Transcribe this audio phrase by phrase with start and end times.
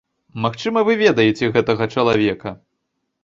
[0.45, 2.55] Магчыма, вы ведаеце гэтага чалавека.